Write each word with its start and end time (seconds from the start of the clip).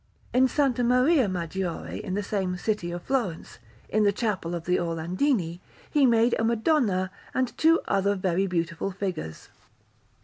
In 0.33 0.45
S. 0.45 0.57
Maria 0.79 1.29
Maggiore 1.29 2.03
in 2.03 2.15
the 2.15 2.23
same 2.23 2.57
city 2.57 2.89
of 2.89 3.03
Florence, 3.03 3.59
in 3.87 4.01
the 4.03 4.11
Chapel 4.11 4.55
of 4.55 4.65
the 4.65 4.79
Orlandini, 4.79 5.59
he 5.91 6.07
made 6.07 6.33
a 6.39 6.43
Madonna 6.43 7.11
and 7.35 7.55
two 7.55 7.79
other 7.87 8.15
very 8.15 8.47
beautiful 8.47 8.89
figures. 8.89 9.49